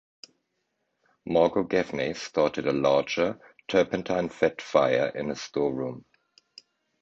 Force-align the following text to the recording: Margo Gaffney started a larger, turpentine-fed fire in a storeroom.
Margo 1.27 1.61
Gaffney 1.63 2.15
started 2.15 2.65
a 2.65 2.73
larger, 2.73 3.39
turpentine-fed 3.67 4.59
fire 4.59 5.09
in 5.13 5.29
a 5.29 5.35
storeroom. 5.35 6.05